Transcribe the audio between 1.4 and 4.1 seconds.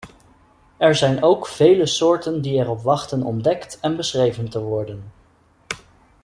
vele soorten die erop wachten ontdekt en